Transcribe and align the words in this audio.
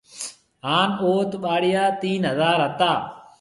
ھانَ 0.65 0.89
اوٿ 1.03 1.29
ٻاݪيان 1.43 1.89
تين 2.01 2.21
ھزار 2.31 2.59
ھتا۔ 2.67 2.91